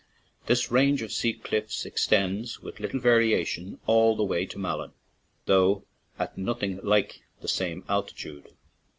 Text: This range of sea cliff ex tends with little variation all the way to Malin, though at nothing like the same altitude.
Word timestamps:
This 0.47 0.71
range 0.71 1.03
of 1.03 1.11
sea 1.11 1.33
cliff 1.33 1.85
ex 1.85 2.07
tends 2.07 2.59
with 2.59 2.79
little 2.79 2.99
variation 2.99 3.79
all 3.85 4.15
the 4.15 4.23
way 4.23 4.47
to 4.47 4.57
Malin, 4.57 4.93
though 5.45 5.85
at 6.17 6.35
nothing 6.35 6.79
like 6.81 7.21
the 7.41 7.47
same 7.47 7.83
altitude. 7.87 8.47